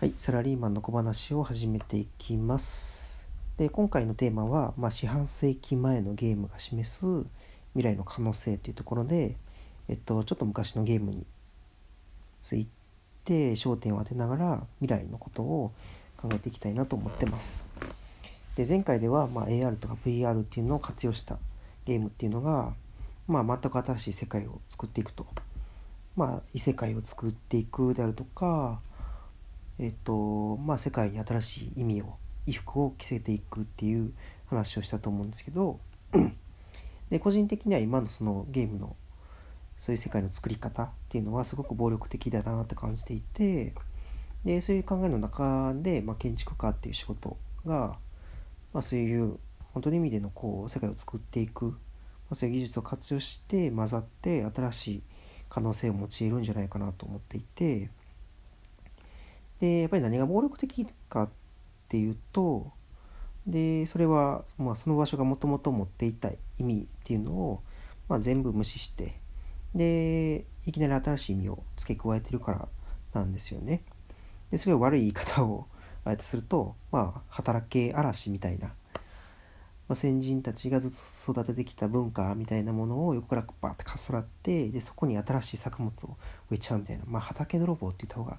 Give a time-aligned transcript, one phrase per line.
[0.00, 3.24] はい、サラリーマンの小話を始めていきます。
[3.56, 7.06] で、今回のテーマは、まあ、四半世紀前のゲームが示す
[7.74, 9.36] 未来の可能性というところで、
[9.88, 11.24] えっと、ちょっと昔のゲームに
[12.42, 12.66] つい
[13.24, 15.72] て焦点を当てながら未来のことを
[16.16, 17.68] 考えていきたいなと思ってます。
[18.56, 21.38] で、前回では、まあ、AR とか VR っていうのを活用した
[21.86, 22.74] ゲームっていうのが、
[23.28, 25.24] まあ、全く新しい世界を作っていくと。
[26.16, 28.80] まあ、異世界を作っていくであるとか、
[29.78, 34.12] えっとまあ、世界に新しい意味を衣服を着せていくっていう
[34.46, 35.80] 話をしたと思うんですけど
[37.10, 38.96] で個人的には今のそのゲームの
[39.78, 43.74] そういう世界の作り方っていうのはすごく暴力的だなって感じていて
[44.44, 47.36] でそういう考えの中で、まあ、建築家っていう仕事
[47.66, 47.96] が、
[48.72, 49.38] まあ、そういう
[49.72, 51.74] 本当の意味でのこう世界を作っていく、ま
[52.30, 55.02] あ、そういう技術を活用して混ざって新しい
[55.48, 57.90] 可能性を用いるんじゃないかなと思っていて。
[59.64, 61.28] でやっぱり何が暴力的かっ
[61.88, 62.70] ていうと
[63.46, 67.62] でそれは、まあ、その場所がもともと持っていた意味っていうのを、
[68.08, 69.18] まあ、全部無視して
[69.74, 72.68] でいきなり新しい意味を付け加えてるから
[73.14, 73.82] なんですよね。
[74.50, 75.66] ですごい悪い言い方を
[76.04, 78.74] あえてすると、まあ、働け嵐みたいな、ま
[79.90, 86.16] あ、先人たちがずっと育ててきた文化みたいなものを横からバーってかすらってでそこに新しい作物を
[86.50, 88.38] 植えちゃうみたいな、まあ、畑泥棒って言った方が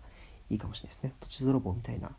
[0.49, 1.13] いいかもしれないですね。
[1.19, 2.11] 土地泥棒みたいな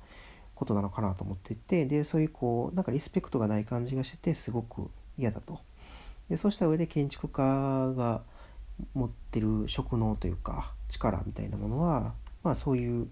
[0.54, 5.60] ことなのかなと思っていてでそういうこうなんかリスペクトがない感じがしててすごく嫌だと。
[6.28, 8.22] でそうした上で建築家が
[8.94, 13.08] 持ってる職能というか力みたいなものはまあそういう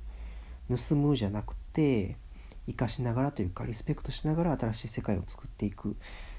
[0.69, 2.17] 盗むじゃなくて
[2.67, 5.93] 生かしながらというかリスペクトしながら新しい世界を作っていくっ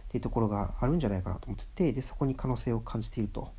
[0.09, 3.51] ていうところがあるんじゃないかなと思っててでそこに可能性を感じていると。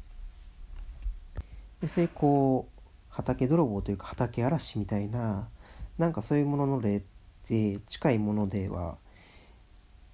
[1.81, 2.76] でそういうこう
[3.17, 5.49] 畑泥棒というか畑嵐みたいな
[5.97, 7.03] なんかそういうものの例っ
[7.47, 8.99] て近いものでは、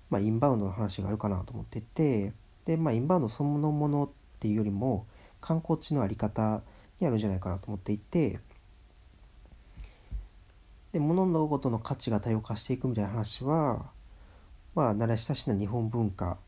[0.09, 2.33] まあ、インバウンドの話があるかなと思ってて
[2.65, 5.05] で、まあ、インバウンドそのものっていうよりも
[5.41, 6.63] 観光地の在り方
[7.01, 8.39] にあるんじゃないかなと思っていて
[10.93, 13.91] で物事の価値が多様化していくみたいな話は、
[14.77, 16.39] まあ、慣れ親しな日本文化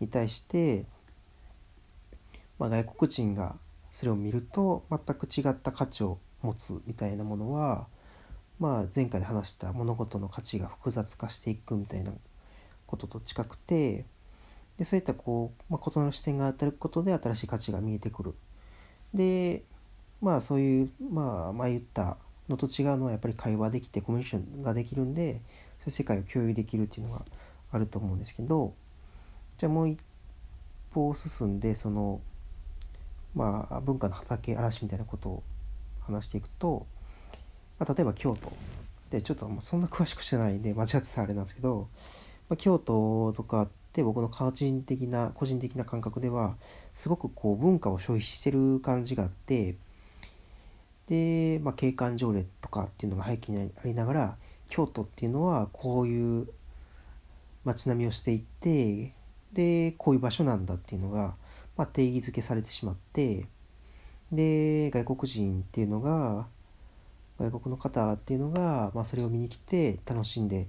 [0.00, 0.86] に対して、
[2.58, 3.56] まあ、外国人が
[3.92, 7.86] それを見ると全く違った価値を持つみたいなものは、
[8.58, 12.12] まあ、前回で話した物事の価値が複雑化していくみたいな
[12.86, 14.06] ことと近くて
[14.78, 18.34] でそういったこう、まあ、異なる視点が当たることで新しい価値が見えてくる。
[19.12, 19.62] で
[20.22, 22.16] まあそういうまあ前言った
[22.48, 25.42] のと違うのはやっぱり会話できてコミュニケーションができるんで
[25.80, 27.26] そういう世界を共有できるっていうのが
[27.70, 28.72] あると思うんですけど
[29.58, 30.00] じゃあもう一
[30.92, 32.22] 歩進んでその
[33.34, 35.42] まあ、文化の畑嵐みたいなことを
[36.00, 36.86] 話していくと、
[37.78, 38.52] まあ、例えば京都。
[39.12, 41.88] でちょっとそんな詳しくしてないんで間違ってたらあれなんですけど、
[42.48, 46.56] まあ、京都とかって僕の個人的な個人的な感覚では
[46.94, 49.76] すごくこう文化を消費してる感じがあって
[51.08, 54.36] で、まあ、景観条例とかっていうのが背景にありながら
[54.70, 56.48] 京都っていうのはこういう
[57.64, 59.12] 街並みをしていって
[59.52, 61.34] でこういう場所なんだっていうのが
[61.76, 63.46] まあ、定義づけされてしまって
[64.30, 66.46] で外国人っていうのが
[67.38, 70.68] 外国の方っていうのが、まあ、それを見に来て楽しんで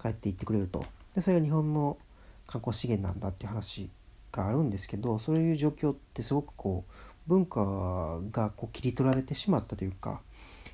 [0.00, 0.84] 帰っていってくれると。
[1.14, 1.98] でそれが日本の
[2.46, 3.90] 観光資源なんだっていう話
[4.32, 6.92] があるんですけどそういう状況ってすごくこう
[7.28, 10.20] 文化がこう切り取られてしまったというか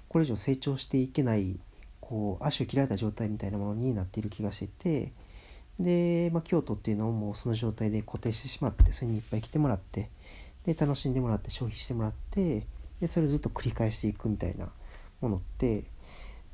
[0.08, 1.58] これ以上成長していけない
[2.00, 5.12] こう足を切られた状態みたいなものになっている気がしてて
[5.78, 10.10] で、まあ、京都っていうのをもうその状態で固定してしまってそれにいっぱい来てもらって
[10.64, 12.66] で楽しんでもらって消費してもらって
[13.00, 14.68] でそれをずっと繰り返していくみたいな
[15.20, 15.84] ものって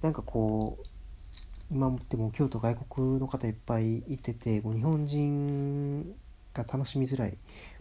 [0.02, 0.86] なんかこう
[1.70, 6.14] 今もっても京都外国の方いっぱいいててもう日本人
[6.52, 7.38] が楽しみづらい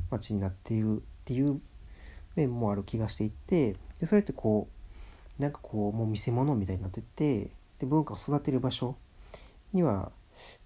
[0.10, 1.60] 街になっているっていう
[2.36, 4.70] 面もある気がしていてでそれってこ
[5.40, 8.96] うなんかこうもう見せ物みたいになっててで文化を育てる場所
[9.74, 10.12] には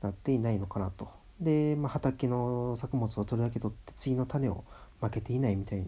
[0.01, 1.09] なっていないのかなと。
[1.39, 4.63] で、まあ、畑の作物を取るだけ取って次の種を
[5.01, 5.87] 負けていないみたいな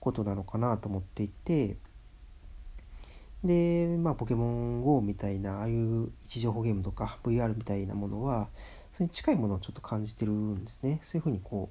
[0.00, 1.76] ことなのかなと思っていて
[3.44, 8.48] で、まあ、ポケモン GO みたいなああいう位置情報ゲームとか VR みたいなものは
[8.92, 11.70] それに近いものをちょっと感じてるんですねそういうふうにこ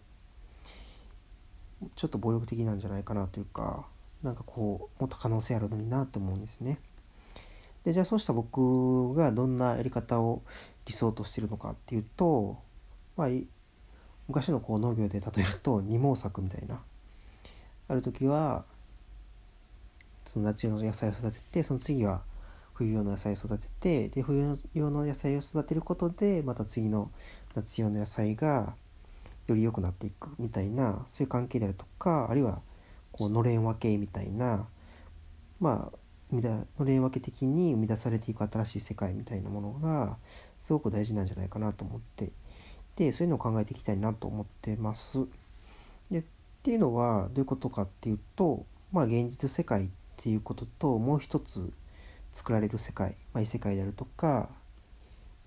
[1.83, 3.85] うちょっと暴力的なんじゃないかなというか
[4.23, 6.79] なんかこうもっと可能性あるのになと思うんですね。
[7.85, 10.41] でじゃあそうした僕がどんなやり方を
[10.89, 12.57] 理想としてるのかっていうと、
[13.15, 13.27] まあ、
[14.27, 16.81] 昔のこう農業で例えると二毛作みたいな。
[17.87, 18.65] ある時は
[20.25, 22.21] その夏用の野菜を育ててその次は
[22.73, 27.11] 冬用の野菜を育ててで冬用の野菜を育てることでまた次の
[27.55, 28.73] 夏用の野菜が
[29.47, 32.61] より良くなっていくみたいなそういう関係であるとかあるいは
[33.11, 34.67] こうのれん分けみたいな
[35.59, 35.98] まあ
[36.29, 40.17] 生みだのれん分け的に生み出されていく新しい世界みたいなものが
[40.57, 42.31] すごく大事なんじゃないかなと思って
[42.95, 45.25] でそういうのを考えていきたいなと思ってます。
[46.11, 46.23] でっ
[46.61, 51.71] ていうのはどういうことかっていうとまあ現実世界っていうことともう一つ
[52.33, 54.49] 作られる世界、まあ、異世界であるとか、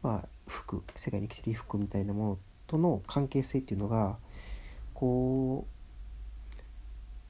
[0.03, 4.17] まあ、服世界に生きてる衣服みたいなものとの関係性っていうのが
[4.95, 5.72] こう、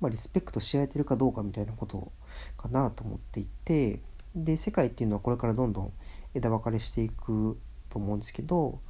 [0.02, 2.10] まあ、リスペクトし合えてるかどうかみたいなこと
[2.56, 4.00] かなと思っていて
[4.34, 5.92] で世界っていうのはこれからどんどん
[6.34, 7.56] 枝分かれしていく
[7.88, 8.80] と思うんですけど、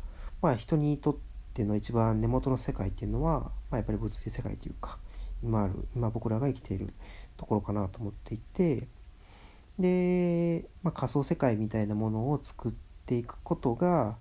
[0.41, 1.17] まあ、人にとっ
[1.53, 4.99] ての一番根元の世界っていうのは、まあ、やっぱり物理世界というか
[5.43, 6.95] 今ある今僕らが生きている
[7.37, 8.89] ところかなと思っていて
[9.79, 12.73] で、まあ、仮想世界みたいなものを作っ
[13.05, 14.17] ていくことが、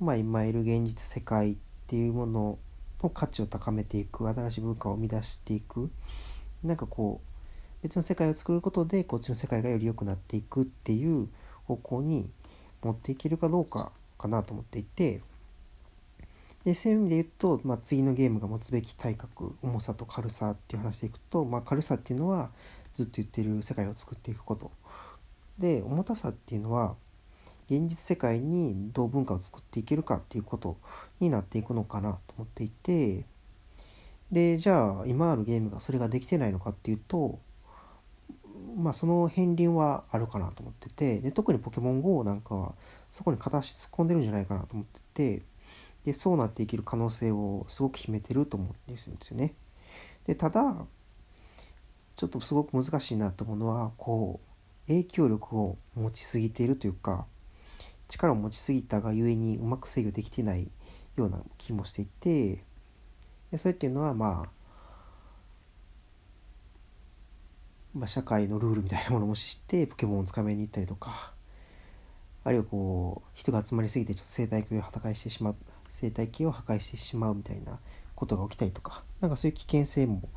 [0.00, 2.58] まあ、今いる現実世界っていうもの
[3.02, 5.90] の価値を高めていく新しい文化を生み出していく。
[6.62, 11.28] なんかこう別の世界を作ることでこっちの世界がより良くなっていくっていう
[11.66, 12.30] 方向に
[12.82, 15.20] 持っていけるかどうかかなと思っていて。
[16.64, 22.48] でそういう意味で言うと、まあ、次のゲームが持つべき体格重さと軽さっていう話でいくと、まあ、軽さっていうのは
[22.94, 24.70] ずっと言ってる世界を作っていくこと。
[25.58, 26.96] で重たさっていうのは
[27.70, 30.76] 現実世界にどう文化を作っていけるかっていうこと
[31.20, 33.24] になっていくのかなと思っていて
[34.30, 37.38] でじゃあ今あるゲームがそれができてないのかっていうと
[38.76, 42.74] まあその片鱗はあるかなと思っててで特にポケモン GO なんかは
[43.10, 45.42] そこに片足突っ込んでるんじゃないかなと思ってて
[46.04, 49.54] でそうなっていける可能性をすごく秘めてると思うんですよね。
[50.26, 50.86] でただ
[52.16, 57.26] ちょっとすごく難しいなと思うのはこう影響力を持ちすぎているというか
[58.08, 60.70] 力を持ちすぎたがゆえにうまく制御できてない
[61.16, 62.64] ような気もしていて
[63.50, 64.54] でそれっていうのはまあ
[67.94, 71.32] まあ、社会のルールみたいなものを無視してポケモンをつかめに行ったりとか
[72.42, 75.56] あるいはこう人が集まりすぎてちょっと生態系を破壊してしまう
[75.88, 77.78] 生態系を破壊してしまうみたいな
[78.16, 80.28] ことが起きたりとかなんかそういう危険性も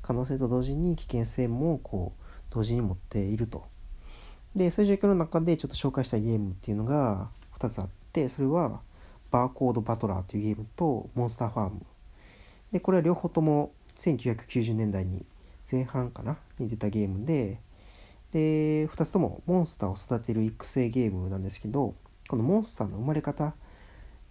[0.00, 3.71] 可能性と同時に危険性もこう同時に持っていると。
[4.54, 8.80] でそういう状況の中でちょっと紹介したいゲームっていうのが2つあってそれは
[9.30, 11.86] バーコードバトラーというゲームとモンスターファーム。
[12.70, 15.24] でこれは両方とも1990年代に
[15.70, 17.60] 前半かなに出たゲームで
[18.32, 21.94] で2つともモンスターを育てる育成ゲームなんですけど
[22.28, 23.54] このモンスターの生まれ方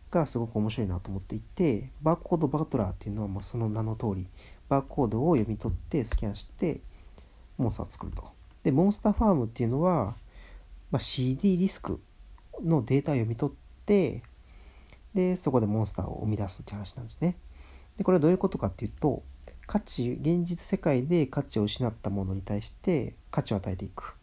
[0.09, 4.27] がすごく面白いなと思っていてバーコードバトラーっていうのはもうその名の通り
[4.69, 6.81] バーコードを読み取ってスキャンして
[7.57, 8.40] モンスターを作ると。
[8.63, 10.15] でモンスターファームっていうのは、
[10.91, 12.01] まあ、CD ディスク
[12.63, 14.23] のデータを読み取って
[15.13, 17.37] でそこでモンスターを生み出すっていう話なんですね。
[17.97, 19.23] でこれはどういうことかっていうと
[19.67, 24.15] 価値現実世界で価値を失ったものに対して価値を与えていく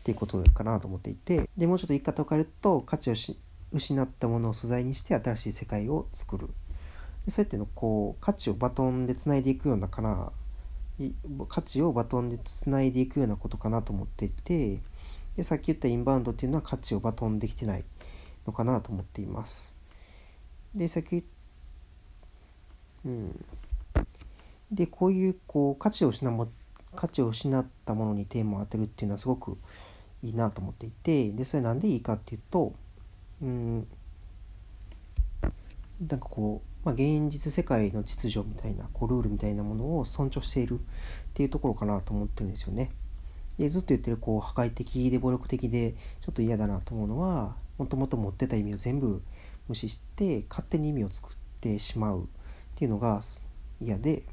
[0.00, 3.14] っていうことかなと思っていてでもうちょっと言い方を変えると価値を
[3.72, 6.48] 失ったものを素材にして新しい世界を作る。
[7.24, 10.30] でそうやってのこう価値をバトンでつないでいくようなかな
[11.48, 14.80] 価値をバトンでつないでいくようなことかなと思っていて
[15.36, 17.84] でさっき言ったインバウンドっていうのは価値をバトンできてない
[18.46, 19.74] のかなと思っています。
[20.74, 21.24] でさっき
[23.04, 23.44] うん。
[24.70, 26.48] でこういうこう価値を失も
[26.94, 29.58] 価値を失ったものにテーマを当てるっていうのはすごく
[30.22, 32.72] いいなと思っていてでそれなんでいいかっていうと
[33.42, 33.86] うん。
[36.00, 40.82] なんかこう、まあ、現実世界の秩序みたいなこうルールみたいなものを尊重しているっ
[41.32, 42.90] ていうところかなと思ってるんですよね。
[43.58, 49.22] でずっと言ってるこう破壊的で暴力的でちょっと嫌だなと思うのはもともと持ってた意味を全部
[49.68, 52.26] 無視して勝手に意味を作ってしまうっ
[52.74, 53.20] ていうのが
[53.80, 54.24] 嫌で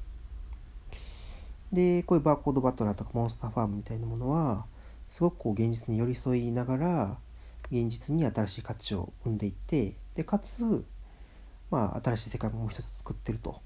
[1.72, 4.66] でこういうバーコードバトラーとかモンスターファームみたいなものは
[5.10, 7.18] すごくこう現実に寄り添いながら
[7.72, 10.84] 現実に新しい価値を生んでいってでかつ、
[11.72, 13.62] まあ、新しい世界ももう一つ作ってると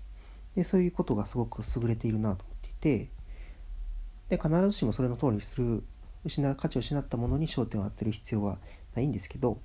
[0.55, 3.09] でそういうことがすごく優れているなと思っていて
[4.29, 5.83] で必ずしもそれの通りにする
[6.23, 8.57] 失う価値を失ったものに焦点を当てる必要は
[8.95, 9.59] ないんですけど、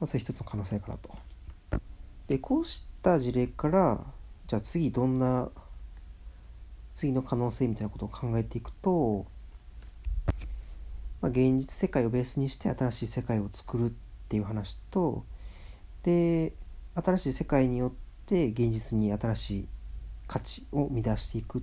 [0.00, 1.10] まあ、それ一つの可能性かなと。
[2.26, 4.04] でこうした事例から
[4.48, 5.48] じゃあ次どんな
[6.94, 9.26] 次の可能性みたいなことを考えていくと
[11.20, 13.92] まあ、現実世界をベースにして新しい世界を作るっ
[14.28, 15.24] ていう話と
[16.02, 16.52] で
[16.96, 17.92] 新しい世界によっ
[18.26, 19.68] て現実に新しい
[20.26, 21.62] 価値を生み出していく。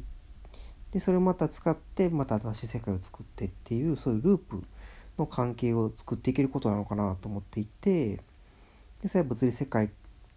[0.91, 4.63] でそれをまた使ってまた新しい世界を作ってっていうそういうループ
[5.17, 8.19] の関係を作っていけることなのかなと思っていて
[9.01, 9.89] でそれは物理世界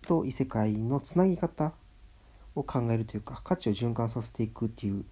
[0.06, 1.72] と異世界のつなぎ方
[2.54, 5.04] を考えるというか価値を循環させていくっていう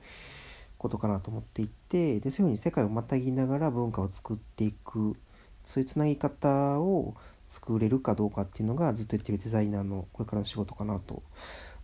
[0.79, 5.15] ことかなと思っていてでそういうふうに世界をまたぎながら文化を作っていく
[5.63, 7.15] そういうつなぎ方を
[7.49, 11.23] 作れるかどうかっていうのがずっと言ってるデザイナーのこれからの仕事かなと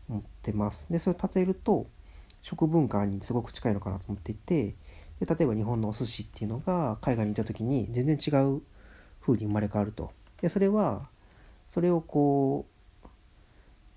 [0.08, 0.90] 思ってます。
[0.90, 1.86] でそれを例えると
[2.42, 4.74] 食文化にすごく近いのかなと思っていて
[5.20, 8.62] で例えば日本のお寿司っていうのが海外に行った時に全然違う
[9.20, 10.12] 風に生まれ変わると。
[10.40, 11.08] でそれは
[11.68, 12.66] それをこ
[13.04, 13.08] う、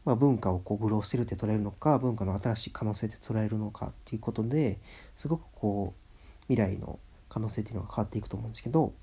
[0.06, 4.80] まあ、文化をこう愚弄してるって捉えるのか文化の新しい可能性って捉えるのかっていうことで
[5.16, 8.94] すごくこう未来の可能性っていうのが変わっていくと思うんですけど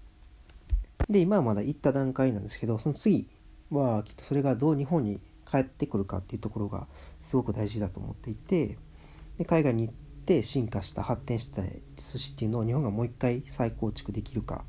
[1.09, 3.28] で今はまだ行った段階なんですけどその次
[3.71, 6.87] はきっとそれがどう日本に帰ってくるかっていうところが
[7.21, 8.78] すごく大事だと思っていて
[9.38, 9.95] で海外に行っ
[10.26, 14.64] て進化した発展した寿司っていうのを日本がもう一回再構築できるか。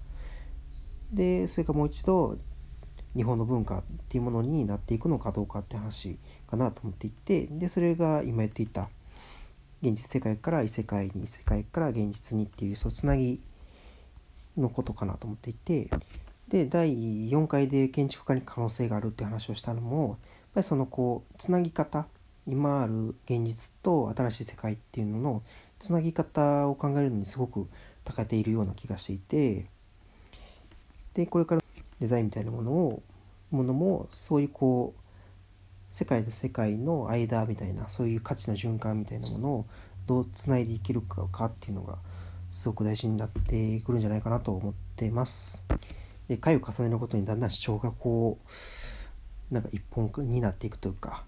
[1.12, 2.38] でそれからもう一度
[3.16, 8.90] 日本の文化っていうものになっていくのかどうかって話かなと思っていてでそれが今言っていた
[9.82, 13.42] 現実世界から異世界に異世界から現実にっていうそうつなぎ
[14.58, 15.90] のことかなと思っていて
[16.48, 20.18] で第4回で建築家に可能性があるって話をしたのもやっ
[20.56, 22.08] ぱりそのこうつなぎ方
[22.48, 25.44] 今ある現実と新しい世界っていうのの
[25.80, 27.68] つなぎ方を考えるのにすごく
[28.04, 29.66] 長けているような気がしていて
[31.14, 31.62] でこれから
[32.00, 33.04] デザインみたいなものを
[33.52, 35.02] ものもそういうこう
[35.92, 39.66] 世界と世界の間みたいなそういう価値の循環みたいなものを
[40.08, 41.98] どうつないでいけるかかっていうのが
[42.52, 45.66] すごく大事になってくるんじゃないかなと思ってます。
[46.28, 48.38] で回を重ねることにだんだん主張がこ
[49.50, 51.24] うなんか一本になっていくというか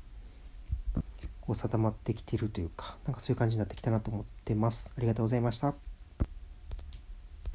[1.41, 4.93] こう定まってきているというかなんかそういう感じになってきたなと思ってます。
[4.97, 5.92] ありがとうございました。